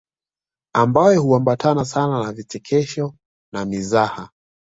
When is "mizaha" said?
3.65-4.29